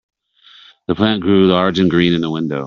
The 0.87 0.95
plant 0.95 1.21
grew 1.21 1.45
large 1.45 1.77
and 1.77 1.87
green 1.87 2.13
in 2.15 2.21
the 2.21 2.31
window. 2.31 2.59